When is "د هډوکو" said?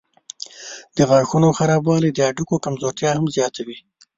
2.13-2.63